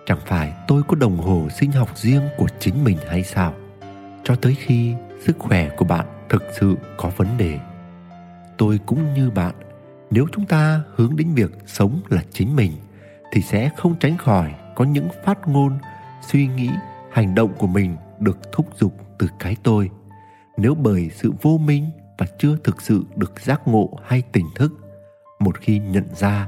Chẳng 0.06 0.20
phải 0.26 0.54
tôi 0.68 0.84
có 0.88 0.96
đồng 0.96 1.18
hồ 1.18 1.48
sinh 1.60 1.72
học 1.72 1.98
riêng 1.98 2.24
của 2.38 2.48
chính 2.60 2.84
mình 2.84 2.98
hay 3.08 3.24
sao? 3.24 3.54
Cho 4.24 4.36
tới 4.36 4.56
khi 4.60 4.94
sức 5.26 5.40
khỏe 5.40 5.70
của 5.78 5.86
bạn 5.86 6.06
thực 6.30 6.44
sự 6.60 6.76
có 6.98 7.10
vấn 7.18 7.28
đề. 7.38 7.60
Tôi 8.58 8.80
cũng 8.86 9.14
như 9.14 9.30
bạn, 9.30 9.56
nếu 10.12 10.26
chúng 10.32 10.46
ta 10.46 10.82
hướng 10.96 11.16
đến 11.16 11.34
việc 11.34 11.52
sống 11.66 12.02
là 12.10 12.24
chính 12.32 12.56
mình, 12.56 12.72
thì 13.32 13.42
sẽ 13.42 13.70
không 13.78 13.96
tránh 14.00 14.18
khỏi 14.18 14.54
có 14.76 14.86
những 14.86 15.08
phát 15.24 15.48
ngôn, 15.48 15.78
suy 16.22 16.48
nghĩ, 16.48 16.70
hành 17.12 17.36
động 17.36 17.54
của 17.58 17.68
mình 17.68 17.96
được 18.20 18.52
thúc 18.52 18.66
giục 18.80 18.94
từ 19.20 19.28
cái 19.40 19.56
tôi. 19.64 19.90
Nếu 20.58 20.76
bởi 20.76 21.10
sự 21.14 21.34
vô 21.42 21.58
minh 21.58 21.86
và 22.22 22.28
chưa 22.38 22.58
thực 22.64 22.82
sự 22.82 23.04
được 23.16 23.42
giác 23.42 23.68
ngộ 23.68 23.90
hay 24.04 24.24
tỉnh 24.32 24.46
thức. 24.56 24.74
Một 25.40 25.58
khi 25.58 25.80
nhận 25.80 26.04
ra, 26.16 26.48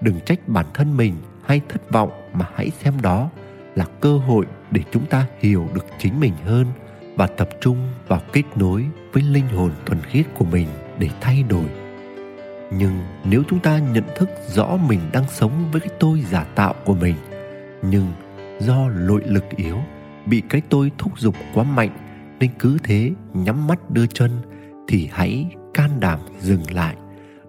đừng 0.00 0.20
trách 0.20 0.48
bản 0.48 0.66
thân 0.74 0.96
mình 0.96 1.14
hay 1.44 1.60
thất 1.68 1.90
vọng 1.90 2.10
mà 2.32 2.46
hãy 2.54 2.70
xem 2.70 2.94
đó 3.02 3.30
là 3.74 3.84
cơ 4.00 4.18
hội 4.18 4.46
để 4.70 4.82
chúng 4.92 5.06
ta 5.06 5.26
hiểu 5.38 5.68
được 5.74 5.86
chính 5.98 6.20
mình 6.20 6.32
hơn 6.44 6.66
và 7.16 7.26
tập 7.26 7.48
trung 7.60 7.76
vào 8.08 8.20
kết 8.32 8.42
nối 8.56 8.86
với 9.12 9.22
linh 9.22 9.48
hồn 9.48 9.70
thuần 9.86 10.02
khiết 10.02 10.26
của 10.34 10.44
mình 10.44 10.68
để 10.98 11.08
thay 11.20 11.42
đổi. 11.42 11.66
Nhưng 12.72 13.00
nếu 13.24 13.42
chúng 13.48 13.60
ta 13.60 13.78
nhận 13.78 14.04
thức 14.16 14.28
rõ 14.48 14.76
mình 14.76 15.00
đang 15.12 15.24
sống 15.28 15.68
với 15.72 15.80
cái 15.80 15.90
tôi 16.00 16.20
giả 16.30 16.44
tạo 16.44 16.74
của 16.84 16.94
mình, 16.94 17.16
nhưng 17.82 18.12
do 18.60 18.88
nội 18.88 19.22
lực 19.26 19.44
yếu, 19.56 19.76
bị 20.26 20.42
cái 20.48 20.62
tôi 20.68 20.92
thúc 20.98 21.18
giục 21.18 21.34
quá 21.54 21.64
mạnh, 21.64 21.90
nên 22.40 22.50
cứ 22.58 22.78
thế 22.84 23.12
nhắm 23.34 23.66
mắt 23.66 23.90
đưa 23.90 24.06
chân 24.06 24.30
thì 24.88 25.08
hãy 25.12 25.46
can 25.74 25.90
đảm 26.00 26.18
dừng 26.40 26.62
lại. 26.70 26.96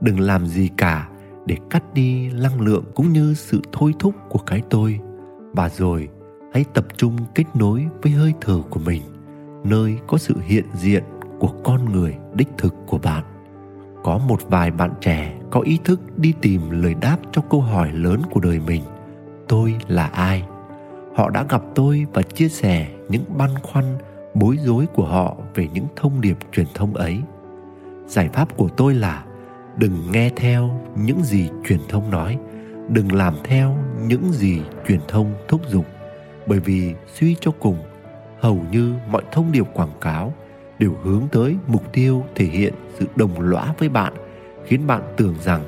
Đừng 0.02 0.20
làm 0.20 0.46
gì 0.46 0.70
cả 0.78 1.10
để 1.46 1.56
cắt 1.70 1.94
đi 1.94 2.30
năng 2.34 2.62
lượng 2.62 2.84
cũng 2.96 3.14
như 3.14 3.34
sự 3.34 3.62
thôi 3.72 3.94
thúc 4.00 4.16
của 4.30 4.40
cái 4.40 4.62
tôi. 4.70 5.00
Và 5.54 5.70
rồi, 5.70 6.08
hãy 6.54 6.66
tập 6.74 6.86
trung 6.98 7.18
kết 7.36 7.44
nối 7.54 7.86
với 8.02 8.12
hơi 8.12 8.34
thở 8.42 8.62
của 8.70 8.80
mình, 8.80 9.02
nơi 9.64 9.98
có 10.08 10.18
sự 10.18 10.36
hiện 10.46 10.66
diện 10.74 11.04
của 11.40 11.54
con 11.64 11.86
người 11.86 12.16
đích 12.34 12.50
thực 12.58 12.76
của 12.88 12.98
bạn. 12.98 13.24
Có 14.04 14.18
một 14.18 14.40
vài 14.50 14.72
bạn 14.72 14.92
trẻ 15.02 15.40
có 15.52 15.60
ý 15.60 15.80
thức 15.84 16.18
đi 16.18 16.34
tìm 16.42 16.62
lời 16.70 16.96
đáp 17.02 17.18
cho 17.32 17.42
câu 17.42 17.62
hỏi 17.62 17.92
lớn 17.94 18.22
của 18.32 18.40
đời 18.40 18.60
mình, 18.68 18.84
tôi 19.48 19.76
là 19.88 20.06
ai? 20.06 20.44
Họ 21.16 21.30
đã 21.30 21.46
gặp 21.50 21.62
tôi 21.76 22.06
và 22.14 22.22
chia 22.22 22.50
sẻ 22.50 22.88
những 23.10 23.24
băn 23.38 23.50
khoăn 23.64 23.98
bối 24.34 24.58
rối 24.66 24.86
của 24.86 25.06
họ 25.06 25.38
về 25.56 25.68
những 25.74 25.86
thông 25.96 26.22
điệp 26.22 26.38
truyền 26.52 26.68
thông 26.74 26.94
ấy. 26.94 27.20
Giải 28.06 28.30
pháp 28.34 28.58
của 28.58 28.70
tôi 28.70 28.94
là 28.94 29.24
đừng 29.78 30.12
nghe 30.12 30.30
theo 30.36 30.82
những 30.96 31.24
gì 31.24 31.50
truyền 31.66 31.80
thông 31.90 32.10
nói, 32.12 32.38
đừng 32.90 33.12
làm 33.12 33.36
theo 33.44 33.78
những 34.08 34.32
gì 34.32 34.62
truyền 34.88 35.00
thông 35.08 35.34
thúc 35.48 35.62
giục, 35.70 35.86
bởi 36.48 36.60
vì 36.60 36.94
suy 37.14 37.36
cho 37.42 37.52
cùng, 37.60 37.78
hầu 38.40 38.58
như 38.72 38.96
mọi 39.12 39.22
thông 39.32 39.52
điệp 39.52 39.66
quảng 39.74 39.94
cáo 40.02 40.34
đều 40.80 40.96
hướng 41.04 41.24
tới 41.32 41.56
mục 41.68 41.94
tiêu 41.94 42.24
thể 42.36 42.46
hiện 42.46 42.74
sự 43.00 43.06
đồng 43.16 43.42
lõa 43.42 43.74
với 43.78 43.90
bạn, 43.90 44.14
khiến 44.66 44.88
bạn 44.88 45.02
tưởng 45.18 45.36
rằng 45.42 45.64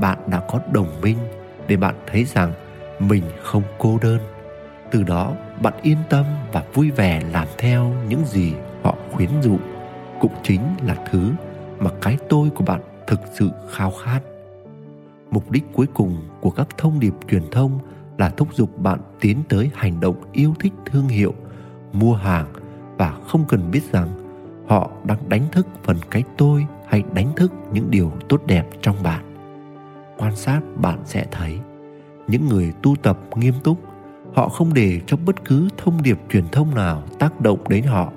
bạn 0.00 0.18
đã 0.30 0.40
có 0.48 0.60
đồng 0.72 1.00
minh 1.00 1.18
để 1.68 1.76
bạn 1.76 1.94
thấy 2.06 2.24
rằng 2.24 2.52
mình 2.98 3.22
không 3.42 3.62
cô 3.78 3.98
đơn. 4.02 4.18
Từ 4.90 5.02
đó 5.02 5.32
bạn 5.62 5.74
yên 5.82 5.98
tâm 6.10 6.24
và 6.52 6.64
vui 6.74 6.90
vẻ 6.90 7.22
làm 7.32 7.48
theo 7.58 7.92
những 8.08 8.24
gì 8.26 8.54
họ 8.82 8.94
khuyến 9.12 9.30
dụ. 9.42 9.58
Cũng 10.20 10.32
chính 10.42 10.60
là 10.82 10.96
thứ 11.10 11.30
mà 11.78 11.90
cái 12.02 12.18
tôi 12.28 12.50
của 12.50 12.64
bạn 12.64 12.80
thực 13.06 13.20
sự 13.34 13.50
khao 13.70 13.90
khát. 13.90 14.20
Mục 15.30 15.50
đích 15.50 15.64
cuối 15.72 15.86
cùng 15.94 16.16
của 16.40 16.50
các 16.50 16.68
thông 16.78 17.00
điệp 17.00 17.14
truyền 17.30 17.42
thông 17.50 17.78
là 18.18 18.28
thúc 18.28 18.54
giục 18.54 18.78
bạn 18.78 19.00
tiến 19.20 19.42
tới 19.48 19.70
hành 19.74 20.00
động 20.00 20.16
yêu 20.32 20.54
thích 20.60 20.72
thương 20.86 21.08
hiệu, 21.08 21.34
mua 21.92 22.14
hàng 22.14 22.46
và 22.96 23.14
không 23.28 23.44
cần 23.48 23.70
biết 23.70 23.92
rằng 23.92 24.08
họ 24.66 24.90
đang 25.04 25.28
đánh 25.28 25.42
thức 25.52 25.66
phần 25.82 25.96
cái 26.10 26.22
tôi 26.36 26.66
hay 26.86 27.02
đánh 27.14 27.32
thức 27.36 27.52
những 27.72 27.90
điều 27.90 28.12
tốt 28.28 28.42
đẹp 28.46 28.66
trong 28.82 29.02
bạn. 29.02 29.24
Quan 30.18 30.36
sát 30.36 30.60
bạn 30.76 30.98
sẽ 31.04 31.26
thấy, 31.30 31.58
những 32.28 32.48
người 32.48 32.72
tu 32.82 32.96
tập 33.02 33.18
nghiêm 33.36 33.54
túc 33.64 33.78
họ 34.34 34.48
không 34.48 34.74
để 34.74 35.00
cho 35.06 35.16
bất 35.16 35.44
cứ 35.44 35.68
thông 35.76 36.02
điệp 36.02 36.18
truyền 36.30 36.48
thông 36.48 36.74
nào 36.74 37.02
tác 37.18 37.40
động 37.40 37.68
đến 37.68 37.84
họ. 37.84 38.12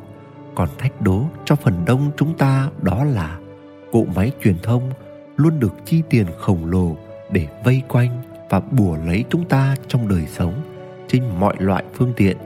Còn 0.55 0.69
thách 0.77 1.01
đố 1.01 1.25
cho 1.45 1.55
phần 1.55 1.86
đông 1.86 2.12
chúng 2.17 2.38
ta 2.38 2.69
đó 2.81 3.03
là 3.03 3.38
cỗ 3.91 4.05
máy 4.15 4.31
truyền 4.43 4.57
thông 4.63 4.91
luôn 5.38 5.59
được 5.59 5.74
chi 5.86 6.01
tiền 6.09 6.25
khổng 6.39 6.65
lồ 6.65 6.97
để 7.31 7.47
vây 7.65 7.81
quanh 7.88 8.21
và 8.50 8.59
bùa 8.59 8.97
lấy 9.05 9.24
chúng 9.29 9.45
ta 9.45 9.75
trong 9.88 10.07
đời 10.07 10.25
sống 10.27 10.53
trên 11.07 11.24
mọi 11.39 11.55
loại 11.59 11.83
phương 11.93 12.13
tiện 12.15 12.38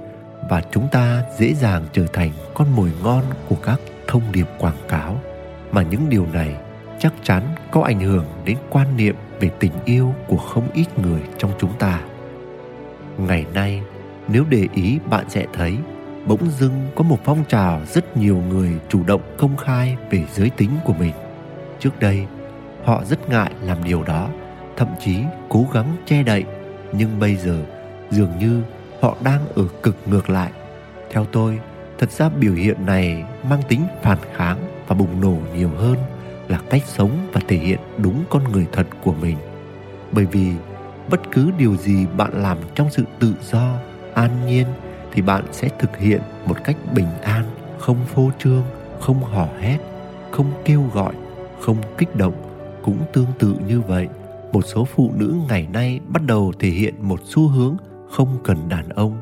và 0.49 0.63
chúng 0.71 0.87
ta 0.91 1.23
dễ 1.39 1.53
dàng 1.53 1.85
trở 1.93 2.05
thành 2.13 2.31
con 2.53 2.75
mồi 2.75 2.91
ngon 3.03 3.23
của 3.49 3.55
các 3.63 3.79
thông 4.07 4.31
điệp 4.31 4.47
quảng 4.59 4.77
cáo. 4.87 5.17
Mà 5.71 5.81
những 5.81 6.09
điều 6.09 6.25
này 6.33 6.55
chắc 6.99 7.13
chắn 7.23 7.43
có 7.71 7.81
ảnh 7.81 7.99
hưởng 7.99 8.25
đến 8.45 8.57
quan 8.69 8.97
niệm 8.97 9.15
về 9.39 9.49
tình 9.59 9.73
yêu 9.85 10.13
của 10.27 10.37
không 10.37 10.67
ít 10.73 10.99
người 10.99 11.21
trong 11.37 11.51
chúng 11.59 11.73
ta 11.79 12.01
ngày 13.17 13.45
nay, 13.53 13.81
nếu 14.27 14.45
để 14.49 14.67
ý 14.73 14.99
bạn 15.09 15.25
sẽ 15.29 15.45
thấy, 15.53 15.77
bỗng 16.25 16.49
dưng 16.49 16.87
có 16.95 17.03
một 17.03 17.19
phong 17.23 17.43
trào 17.47 17.81
rất 17.85 18.17
nhiều 18.17 18.37
người 18.49 18.71
chủ 18.89 19.03
động 19.03 19.21
công 19.37 19.57
khai 19.57 19.97
về 20.09 20.23
giới 20.33 20.49
tính 20.49 20.69
của 20.85 20.93
mình. 20.93 21.13
Trước 21.79 21.99
đây, 21.99 22.25
họ 22.83 23.03
rất 23.05 23.29
ngại 23.29 23.51
làm 23.61 23.83
điều 23.83 24.03
đó, 24.03 24.29
thậm 24.77 24.87
chí 24.99 25.17
cố 25.49 25.65
gắng 25.73 25.95
che 26.05 26.23
đậy. 26.23 26.43
Nhưng 26.93 27.19
bây 27.19 27.35
giờ, 27.35 27.65
dường 28.11 28.39
như 28.39 28.61
họ 29.01 29.17
đang 29.23 29.47
ở 29.55 29.63
cực 29.83 29.97
ngược 30.05 30.29
lại. 30.29 30.51
Theo 31.11 31.25
tôi, 31.25 31.59
thật 31.97 32.11
ra 32.11 32.29
biểu 32.29 32.53
hiện 32.53 32.85
này 32.85 33.23
mang 33.49 33.61
tính 33.67 33.81
phản 34.01 34.17
kháng 34.35 34.57
và 34.87 34.95
bùng 34.95 35.21
nổ 35.21 35.37
nhiều 35.55 35.69
hơn 35.77 35.97
là 36.47 36.59
cách 36.69 36.83
sống 36.85 37.11
và 37.33 37.41
thể 37.47 37.57
hiện 37.57 37.79
đúng 37.97 38.23
con 38.29 38.51
người 38.51 38.67
thật 38.71 38.87
của 39.03 39.13
mình. 39.13 39.37
Bởi 40.11 40.25
vì 40.25 40.51
bất 41.09 41.21
cứ 41.31 41.51
điều 41.57 41.75
gì 41.75 42.05
bạn 42.17 42.31
làm 42.33 42.57
trong 42.75 42.89
sự 42.91 43.03
tự 43.19 43.33
do, 43.51 43.73
an 44.13 44.31
nhiên 44.47 44.67
thì 45.11 45.21
bạn 45.21 45.43
sẽ 45.51 45.69
thực 45.79 45.97
hiện 45.97 46.21
một 46.47 46.55
cách 46.63 46.77
bình 46.95 47.09
an, 47.21 47.45
không 47.79 47.97
phô 48.07 48.29
trương, 48.39 48.63
không 48.99 49.23
hò 49.23 49.47
hét, 49.59 49.77
không 50.31 50.51
kêu 50.65 50.83
gọi, 50.93 51.13
không 51.59 51.77
kích 51.97 52.15
động. 52.15 52.33
Cũng 52.83 52.97
tương 53.13 53.27
tự 53.39 53.55
như 53.67 53.81
vậy, 53.81 54.07
một 54.53 54.61
số 54.61 54.85
phụ 54.85 55.11
nữ 55.15 55.35
ngày 55.49 55.67
nay 55.73 55.99
bắt 56.07 56.25
đầu 56.25 56.53
thể 56.59 56.69
hiện 56.69 56.95
một 56.99 57.19
xu 57.25 57.47
hướng 57.47 57.75
không 58.09 58.37
cần 58.43 58.57
đàn 58.69 58.89
ông. 58.89 59.17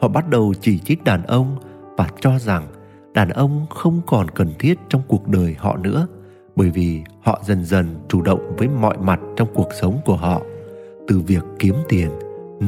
Họ 0.00 0.08
bắt 0.08 0.28
đầu 0.28 0.54
chỉ 0.60 0.78
trích 0.78 1.04
đàn 1.04 1.22
ông 1.22 1.56
và 1.96 2.08
cho 2.20 2.38
rằng 2.38 2.66
đàn 3.14 3.28
ông 3.28 3.66
không 3.70 4.00
còn 4.06 4.30
cần 4.30 4.52
thiết 4.58 4.78
trong 4.88 5.02
cuộc 5.08 5.28
đời 5.28 5.56
họ 5.58 5.76
nữa, 5.76 6.06
bởi 6.56 6.70
vì 6.70 7.02
họ 7.22 7.40
dần 7.44 7.64
dần 7.64 7.86
chủ 8.08 8.22
động 8.22 8.56
với 8.56 8.68
mọi 8.68 8.96
mặt 8.98 9.20
trong 9.36 9.48
cuộc 9.54 9.68
sống 9.80 9.98
của 10.04 10.16
họ 10.16 10.40
từ 11.08 11.20
việc 11.26 11.44
kiếm 11.58 11.74
tiền, 11.88 12.10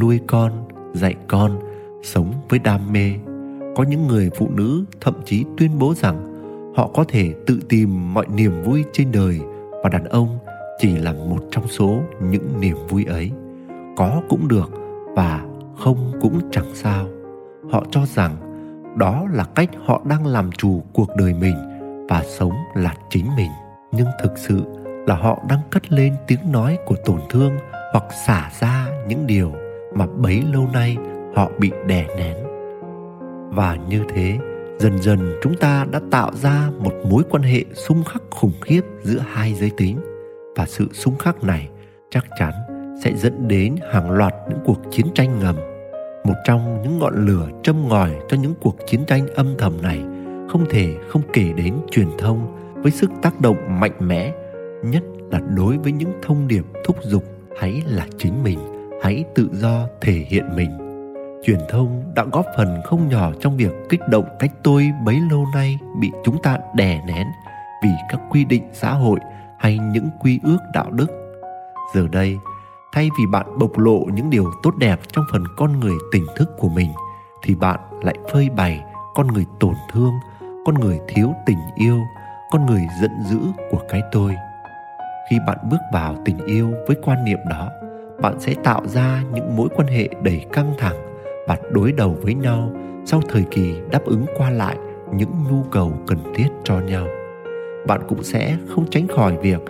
nuôi 0.01 0.21
con, 0.27 0.53
dạy 0.95 1.15
con, 1.29 1.59
sống 2.03 2.33
với 2.49 2.59
đam 2.59 2.93
mê. 2.93 3.13
Có 3.77 3.85
những 3.89 4.07
người 4.07 4.31
phụ 4.37 4.49
nữ 4.51 4.85
thậm 5.01 5.15
chí 5.25 5.45
tuyên 5.57 5.71
bố 5.79 5.95
rằng 5.95 6.25
họ 6.77 6.91
có 6.95 7.05
thể 7.09 7.35
tự 7.47 7.61
tìm 7.69 8.15
mọi 8.15 8.27
niềm 8.35 8.63
vui 8.63 8.85
trên 8.93 9.13
đời 9.13 9.41
và 9.83 9.91
đàn 9.91 10.05
ông 10.05 10.39
chỉ 10.79 10.97
là 10.97 11.13
một 11.13 11.45
trong 11.51 11.69
số 11.69 12.01
những 12.31 12.61
niềm 12.61 12.77
vui 12.89 13.05
ấy. 13.05 13.31
Có 13.97 14.23
cũng 14.29 14.49
được 14.49 14.71
và 15.15 15.45
không 15.79 16.13
cũng 16.21 16.41
chẳng 16.51 16.75
sao. 16.75 17.07
Họ 17.71 17.85
cho 17.91 18.01
rằng 18.07 18.37
đó 18.97 19.27
là 19.33 19.45
cách 19.45 19.71
họ 19.85 20.03
đang 20.09 20.27
làm 20.27 20.53
chủ 20.53 20.83
cuộc 20.93 21.09
đời 21.17 21.35
mình 21.41 21.57
và 22.09 22.23
sống 22.39 22.53
là 22.75 22.95
chính 23.11 23.27
mình. 23.37 23.51
Nhưng 23.93 24.09
thực 24.23 24.33
sự 24.39 24.63
là 25.07 25.15
họ 25.15 25.39
đang 25.49 25.61
cất 25.71 25.93
lên 25.93 26.15
tiếng 26.27 26.53
nói 26.53 26.79
của 26.87 26.97
tổn 27.05 27.21
thương 27.31 27.53
hoặc 27.93 28.05
xả 28.27 28.51
ra 28.61 28.87
những 29.09 29.27
điều 29.27 29.53
mà 29.95 30.07
bấy 30.07 30.43
lâu 30.53 30.69
nay 30.73 30.97
họ 31.35 31.51
bị 31.59 31.71
đè 31.87 32.07
nén. 32.17 32.37
Và 33.51 33.77
như 33.89 34.03
thế, 34.09 34.39
dần 34.79 34.99
dần 34.99 35.33
chúng 35.43 35.55
ta 35.57 35.87
đã 35.91 36.01
tạo 36.11 36.31
ra 36.35 36.71
một 36.79 36.93
mối 37.11 37.23
quan 37.31 37.43
hệ 37.43 37.65
xung 37.75 38.05
khắc 38.05 38.23
khủng 38.31 38.53
khiếp 38.61 38.81
giữa 39.03 39.19
hai 39.33 39.55
giới 39.55 39.71
tính. 39.77 39.99
Và 40.57 40.67
sự 40.67 40.89
xung 40.93 41.19
khắc 41.19 41.45
này 41.45 41.69
chắc 42.11 42.25
chắn 42.39 42.53
sẽ 43.05 43.13
dẫn 43.17 43.49
đến 43.49 43.77
hàng 43.93 44.11
loạt 44.11 44.35
những 44.49 44.59
cuộc 44.65 44.79
chiến 44.91 45.07
tranh 45.15 45.39
ngầm. 45.39 45.57
Một 46.25 46.35
trong 46.45 46.83
những 46.83 46.99
ngọn 46.99 47.27
lửa 47.27 47.49
châm 47.63 47.89
ngòi 47.89 48.11
cho 48.29 48.37
những 48.37 48.55
cuộc 48.61 48.77
chiến 48.87 49.05
tranh 49.07 49.27
âm 49.35 49.55
thầm 49.59 49.83
này 49.83 50.03
không 50.49 50.67
thể 50.71 50.95
không 51.09 51.23
kể 51.33 51.53
đến 51.57 51.75
truyền 51.91 52.09
thông 52.19 52.57
với 52.75 52.93
sức 52.93 53.11
tác 53.23 53.41
động 53.41 53.81
mạnh 53.81 53.97
mẽ, 54.01 54.33
nhất 54.85 55.03
là 55.31 55.41
đối 55.57 55.79
với 55.79 55.93
những 55.93 56.13
thông 56.23 56.49
điệp 56.49 56.65
thúc 56.85 56.97
giục 57.03 57.25
hãy 57.59 57.83
là 57.87 58.07
chính 58.19 58.43
mình, 58.43 58.59
hãy 59.03 59.25
tự 59.35 59.51
do 59.53 59.87
thể 60.01 60.13
hiện 60.13 60.57
mình. 60.57 60.79
Truyền 61.45 61.59
thông 61.69 62.13
đã 62.15 62.25
góp 62.33 62.47
phần 62.57 62.81
không 62.85 63.09
nhỏ 63.09 63.31
trong 63.41 63.57
việc 63.57 63.73
kích 63.89 64.09
động 64.09 64.25
cách 64.39 64.53
tôi 64.63 64.91
bấy 65.05 65.19
lâu 65.31 65.47
nay 65.55 65.79
bị 66.01 66.13
chúng 66.25 66.43
ta 66.43 66.59
đè 66.75 67.01
nén 67.07 67.27
vì 67.83 67.91
các 68.09 68.21
quy 68.31 68.45
định 68.45 68.63
xã 68.73 68.91
hội 68.91 69.19
hay 69.59 69.79
những 69.79 70.09
quy 70.21 70.41
ước 70.43 70.59
đạo 70.75 70.91
đức. 70.91 71.07
Giờ 71.95 72.09
đây, 72.13 72.37
thay 72.93 73.11
vì 73.19 73.27
bạn 73.27 73.59
bộc 73.59 73.79
lộ 73.79 74.01
những 74.13 74.31
điều 74.31 74.45
tốt 74.63 74.77
đẹp 74.77 75.01
trong 75.13 75.25
phần 75.33 75.45
con 75.57 75.81
người 75.81 75.95
tỉnh 76.13 76.27
thức 76.37 76.49
của 76.59 76.69
mình, 76.69 76.93
thì 77.43 77.55
bạn 77.55 77.81
lại 78.03 78.15
phơi 78.33 78.51
bày 78.51 78.85
con 79.15 79.27
người 79.27 79.47
tổn 79.61 79.75
thương, 79.93 80.13
con 80.67 80.75
người 80.75 81.01
thiếu 81.09 81.35
tình 81.47 81.59
yêu, 81.77 82.01
con 82.51 82.67
người 82.67 82.87
giận 83.01 83.11
dữ 83.25 83.39
của 83.71 83.81
cái 83.89 84.03
tôi 84.13 84.35
khi 85.31 85.39
bạn 85.47 85.59
bước 85.71 85.81
vào 85.93 86.17
tình 86.25 86.39
yêu 86.47 86.73
với 86.87 86.97
quan 87.03 87.25
niệm 87.25 87.39
đó, 87.51 87.71
bạn 88.23 88.41
sẽ 88.41 88.55
tạo 88.65 88.87
ra 88.87 89.23
những 89.35 89.57
mối 89.57 89.69
quan 89.77 89.89
hệ 89.89 90.09
đầy 90.23 90.45
căng 90.53 90.75
thẳng, 90.79 90.97
bạn 91.49 91.59
đối 91.73 91.93
đầu 91.93 92.17
với 92.23 92.35
nhau 92.35 92.73
sau 93.05 93.21
thời 93.29 93.45
kỳ 93.51 93.75
đáp 93.91 94.05
ứng 94.05 94.27
qua 94.37 94.51
lại 94.51 94.77
những 95.15 95.31
nhu 95.51 95.63
cầu 95.71 95.93
cần 96.07 96.19
thiết 96.35 96.49
cho 96.65 96.81
nhau. 96.81 97.07
Bạn 97.87 98.01
cũng 98.09 98.23
sẽ 98.23 98.57
không 98.69 98.91
tránh 98.91 99.09
khỏi 99.09 99.37
việc 99.43 99.61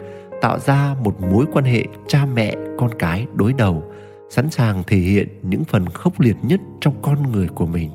tạo 0.41 0.59
ra 0.59 0.95
một 1.05 1.21
mối 1.21 1.45
quan 1.53 1.65
hệ 1.65 1.85
cha 2.07 2.27
mẹ, 2.35 2.55
con 2.79 2.91
cái 2.99 3.27
đối 3.35 3.53
đầu, 3.53 3.83
sẵn 4.31 4.51
sàng 4.51 4.83
thể 4.87 4.97
hiện 4.97 5.29
những 5.43 5.65
phần 5.65 5.87
khốc 5.87 6.21
liệt 6.21 6.37
nhất 6.43 6.61
trong 6.81 6.95
con 7.03 7.33
người 7.33 7.49
của 7.49 7.67
mình. 7.67 7.91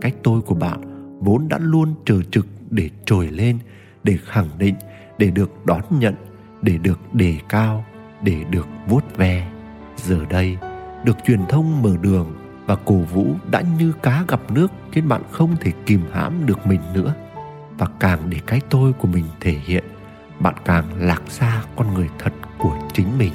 Cách 0.00 0.14
tôi 0.22 0.40
của 0.40 0.54
bạn 0.54 0.80
vốn 1.20 1.48
đã 1.48 1.58
luôn 1.60 1.94
chờ 2.04 2.20
trực 2.30 2.46
để 2.70 2.90
trồi 3.04 3.28
lên, 3.28 3.58
để 4.04 4.16
khẳng 4.24 4.48
định, 4.58 4.74
để 5.18 5.30
được 5.30 5.66
đón 5.66 5.82
nhận 5.90 6.14
để 6.64 6.78
được 6.78 7.14
đề 7.14 7.38
cao, 7.48 7.84
để 8.22 8.44
được 8.50 8.66
vuốt 8.88 9.16
ve. 9.16 9.46
Giờ 9.96 10.18
đây, 10.30 10.58
được 11.04 11.16
truyền 11.26 11.46
thông 11.48 11.82
mở 11.82 11.96
đường 12.00 12.36
và 12.66 12.76
cổ 12.76 12.94
vũ 12.94 13.26
đã 13.50 13.62
như 13.78 13.92
cá 14.02 14.24
gặp 14.28 14.40
nước 14.50 14.72
khiến 14.92 15.08
bạn 15.08 15.22
không 15.30 15.56
thể 15.60 15.72
kìm 15.86 16.00
hãm 16.12 16.46
được 16.46 16.66
mình 16.66 16.80
nữa. 16.94 17.14
Và 17.78 17.86
càng 18.00 18.18
để 18.30 18.38
cái 18.46 18.60
tôi 18.70 18.92
của 18.92 19.08
mình 19.08 19.24
thể 19.40 19.52
hiện, 19.52 19.84
bạn 20.40 20.54
càng 20.64 20.84
lạc 20.98 21.22
xa 21.28 21.62
con 21.76 21.94
người 21.94 22.08
thật 22.18 22.32
của 22.58 22.78
chính 22.92 23.18
mình. 23.18 23.32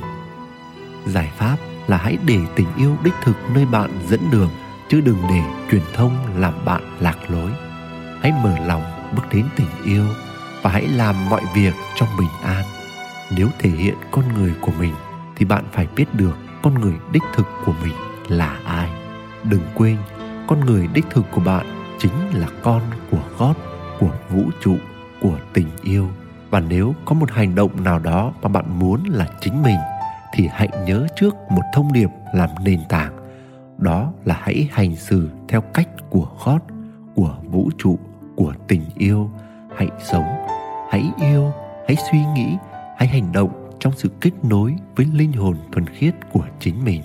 Giải 1.05 1.31
pháp 1.37 1.57
là 1.87 1.97
hãy 1.97 2.17
để 2.25 2.39
tình 2.55 2.67
yêu 2.77 2.97
đích 3.03 3.13
thực 3.23 3.35
nơi 3.53 3.65
bạn 3.65 3.89
dẫn 4.07 4.19
đường, 4.31 4.49
chứ 4.89 5.01
đừng 5.01 5.21
để 5.29 5.41
truyền 5.71 5.83
thông 5.93 6.13
làm 6.35 6.65
bạn 6.65 6.81
lạc 6.99 7.17
lối. 7.27 7.51
Hãy 8.21 8.31
mở 8.43 8.55
lòng 8.65 8.83
bước 9.15 9.23
đến 9.33 9.45
tình 9.55 9.67
yêu 9.83 10.05
và 10.61 10.69
hãy 10.69 10.87
làm 10.87 11.29
mọi 11.29 11.41
việc 11.55 11.73
trong 11.95 12.09
bình 12.19 12.29
an 12.43 12.78
nếu 13.37 13.47
thể 13.59 13.69
hiện 13.69 13.95
con 14.11 14.33
người 14.33 14.53
của 14.61 14.71
mình, 14.79 14.93
thì 15.35 15.45
bạn 15.45 15.63
phải 15.71 15.87
biết 15.95 16.05
được 16.13 16.37
con 16.63 16.73
người 16.81 16.93
đích 17.11 17.23
thực 17.35 17.47
của 17.65 17.73
mình 17.83 17.93
là 18.27 18.59
ai. 18.65 18.89
Đừng 19.43 19.61
quên, 19.75 19.97
con 20.47 20.59
người 20.59 20.87
đích 20.93 21.05
thực 21.09 21.25
của 21.31 21.41
bạn 21.41 21.65
chính 21.99 22.11
là 22.33 22.47
con 22.63 22.81
của 23.11 23.23
gót 23.37 23.53
của 23.99 24.11
vũ 24.29 24.43
trụ, 24.61 24.75
của 25.21 25.37
tình 25.53 25.67
yêu. 25.83 26.07
Và 26.49 26.59
nếu 26.59 26.95
có 27.05 27.13
một 27.13 27.31
hành 27.31 27.55
động 27.55 27.83
nào 27.83 27.99
đó 27.99 28.33
mà 28.41 28.49
bạn 28.49 28.79
muốn 28.79 29.03
là 29.03 29.27
chính 29.41 29.63
mình, 29.63 29.79
thì 30.33 30.49
hãy 30.51 30.69
nhớ 30.85 31.07
trước 31.15 31.35
một 31.49 31.61
thông 31.73 31.93
điệp 31.93 32.09
làm 32.33 32.49
nền 32.63 32.79
tảng. 32.89 33.13
Đó 33.77 34.11
là 34.25 34.37
hãy 34.41 34.69
hành 34.71 34.95
xử 34.95 35.29
theo 35.47 35.61
cách 35.61 35.87
của 36.09 36.27
gót 36.45 36.59
của 37.15 37.35
vũ 37.43 37.69
trụ, 37.77 37.99
của 38.35 38.53
tình 38.67 38.81
yêu. 38.97 39.29
Hãy 39.77 39.87
sống, 40.11 40.25
hãy 40.91 41.11
yêu, 41.21 41.51
hãy 41.87 41.97
suy 42.11 42.19
nghĩ 42.35 42.57
hãy 42.99 43.07
hành 43.07 43.31
động 43.31 43.69
trong 43.79 43.93
sự 43.95 44.09
kết 44.21 44.31
nối 44.43 44.75
với 44.95 45.05
linh 45.13 45.33
hồn 45.33 45.57
thuần 45.71 45.87
khiết 45.87 46.15
của 46.31 46.45
chính 46.59 46.83
mình. 46.83 47.01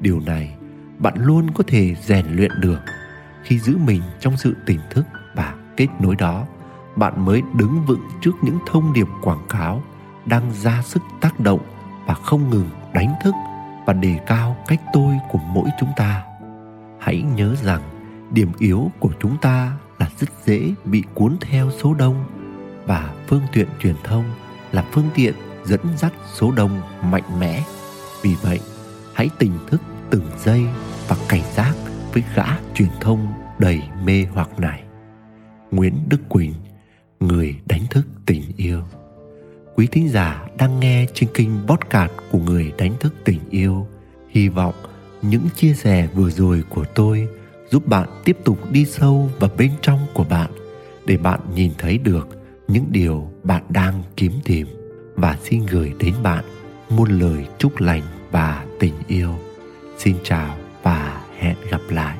Điều 0.00 0.20
này, 0.20 0.54
bạn 0.98 1.14
luôn 1.16 1.50
có 1.54 1.64
thể 1.66 1.94
rèn 2.00 2.26
luyện 2.26 2.50
được. 2.60 2.78
Khi 3.42 3.58
giữ 3.58 3.76
mình 3.76 4.02
trong 4.20 4.36
sự 4.36 4.56
tỉnh 4.66 4.78
thức 4.90 5.06
và 5.34 5.54
kết 5.76 5.86
nối 6.00 6.16
đó, 6.16 6.46
bạn 6.96 7.24
mới 7.24 7.42
đứng 7.56 7.84
vững 7.86 8.08
trước 8.20 8.32
những 8.42 8.58
thông 8.66 8.92
điệp 8.92 9.06
quảng 9.22 9.46
cáo 9.48 9.82
đang 10.26 10.52
ra 10.52 10.82
sức 10.82 11.02
tác 11.20 11.40
động 11.40 11.60
và 12.06 12.14
không 12.14 12.50
ngừng 12.50 12.68
đánh 12.92 13.14
thức 13.24 13.34
và 13.86 13.92
đề 13.92 14.18
cao 14.26 14.56
cách 14.66 14.80
tôi 14.92 15.14
của 15.30 15.38
mỗi 15.38 15.68
chúng 15.80 15.90
ta. 15.96 16.22
Hãy 17.00 17.22
nhớ 17.36 17.54
rằng 17.62 17.82
điểm 18.30 18.52
yếu 18.58 18.90
của 18.98 19.12
chúng 19.20 19.36
ta 19.36 19.72
là 19.98 20.10
rất 20.18 20.28
dễ 20.44 20.74
bị 20.84 21.02
cuốn 21.14 21.36
theo 21.40 21.70
số 21.70 21.94
đông 21.94 22.24
và 22.86 23.14
phương 23.26 23.42
tiện 23.52 23.66
truyền 23.82 23.94
thông 24.04 24.24
là 24.72 24.84
phương 24.92 25.08
tiện 25.14 25.34
dẫn 25.64 25.80
dắt 25.96 26.12
số 26.34 26.50
đông 26.50 26.80
mạnh 27.02 27.38
mẽ. 27.40 27.62
Vì 28.22 28.34
vậy, 28.42 28.60
hãy 29.14 29.30
tỉnh 29.38 29.52
thức 29.66 29.80
từng 30.10 30.26
giây 30.44 30.62
và 31.08 31.16
cảnh 31.28 31.42
giác 31.54 31.74
với 32.12 32.22
gã 32.34 32.44
truyền 32.74 32.88
thông 33.00 33.26
đầy 33.58 33.82
mê 34.04 34.26
hoặc 34.32 34.60
này. 34.60 34.82
Nguyễn 35.70 35.94
đức 36.08 36.20
quỳnh, 36.28 36.54
người 37.20 37.56
đánh 37.66 37.86
thức 37.90 38.06
tình 38.26 38.42
yêu. 38.56 38.82
Quý 39.76 39.86
thính 39.86 40.08
giả 40.08 40.46
đang 40.58 40.80
nghe 40.80 41.06
trên 41.14 41.28
kênh 41.34 41.50
podcast 41.66 42.12
của 42.30 42.38
người 42.38 42.72
đánh 42.78 42.92
thức 43.00 43.14
tình 43.24 43.40
yêu, 43.50 43.86
hy 44.28 44.48
vọng 44.48 44.74
những 45.22 45.48
chia 45.56 45.74
sẻ 45.74 46.08
vừa 46.14 46.30
rồi 46.30 46.64
của 46.68 46.84
tôi 46.94 47.28
giúp 47.70 47.86
bạn 47.86 48.08
tiếp 48.24 48.38
tục 48.44 48.58
đi 48.70 48.84
sâu 48.84 49.30
vào 49.38 49.50
bên 49.58 49.70
trong 49.82 49.98
của 50.14 50.24
bạn 50.24 50.50
để 51.06 51.16
bạn 51.16 51.40
nhìn 51.54 51.72
thấy 51.78 51.98
được 51.98 52.28
những 52.68 52.84
điều 52.90 53.30
bạn 53.48 53.62
đang 53.68 54.02
kiếm 54.16 54.32
tìm 54.44 54.66
và 55.14 55.36
xin 55.42 55.66
gửi 55.66 55.92
đến 55.98 56.14
bạn 56.22 56.44
muôn 56.88 57.10
lời 57.10 57.46
chúc 57.58 57.80
lành 57.80 58.02
và 58.30 58.66
tình 58.80 58.94
yêu. 59.06 59.34
Xin 59.98 60.16
chào 60.24 60.56
và 60.82 61.22
hẹn 61.38 61.56
gặp 61.70 61.80
lại. 61.88 62.18